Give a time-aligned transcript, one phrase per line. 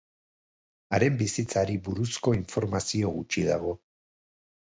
[0.97, 3.77] Haren bizitzari buruzko informazio gutxi dago.